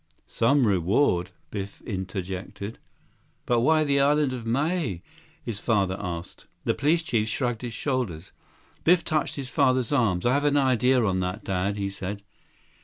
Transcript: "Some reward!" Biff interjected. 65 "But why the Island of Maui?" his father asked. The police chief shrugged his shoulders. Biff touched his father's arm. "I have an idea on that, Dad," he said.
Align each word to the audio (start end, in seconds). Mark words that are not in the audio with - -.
"Some 0.25 0.65
reward!" 0.65 1.29
Biff 1.51 1.79
interjected. 1.83 2.79
65 3.45 3.45
"But 3.45 3.59
why 3.59 3.83
the 3.83 3.99
Island 3.99 4.33
of 4.33 4.47
Maui?" 4.47 5.03
his 5.45 5.59
father 5.59 5.95
asked. 5.99 6.47
The 6.63 6.73
police 6.73 7.03
chief 7.03 7.27
shrugged 7.27 7.61
his 7.61 7.73
shoulders. 7.75 8.31
Biff 8.83 9.05
touched 9.05 9.35
his 9.35 9.49
father's 9.51 9.91
arm. 9.91 10.19
"I 10.25 10.29
have 10.33 10.45
an 10.45 10.57
idea 10.57 11.05
on 11.05 11.19
that, 11.19 11.43
Dad," 11.43 11.77
he 11.77 11.91
said. 11.91 12.23